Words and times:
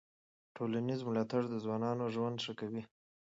ټولنیز 0.55 0.99
ملاتړ 1.07 1.41
د 1.49 1.55
ځوانانو 1.63 2.03
ژوند 2.15 2.37
ښه 2.43 2.53
کوي. 2.59 2.83